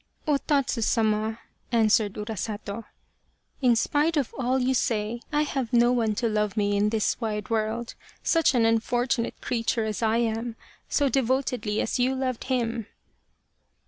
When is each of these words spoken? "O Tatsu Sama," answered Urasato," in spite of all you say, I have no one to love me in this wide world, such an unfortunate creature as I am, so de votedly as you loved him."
"O 0.27 0.37
Tatsu 0.37 0.81
Sama," 0.81 1.37
answered 1.71 2.13
Urasato," 2.15 2.85
in 3.61 3.75
spite 3.75 4.17
of 4.17 4.33
all 4.35 4.57
you 4.57 4.73
say, 4.73 5.21
I 5.31 5.43
have 5.43 5.71
no 5.71 5.91
one 5.91 6.15
to 6.15 6.27
love 6.27 6.57
me 6.57 6.75
in 6.75 6.89
this 6.89 7.21
wide 7.21 7.51
world, 7.51 7.93
such 8.23 8.55
an 8.55 8.65
unfortunate 8.65 9.39
creature 9.41 9.85
as 9.85 10.01
I 10.01 10.17
am, 10.17 10.55
so 10.89 11.07
de 11.07 11.21
votedly 11.21 11.79
as 11.83 11.99
you 11.99 12.15
loved 12.15 12.45
him." 12.45 12.87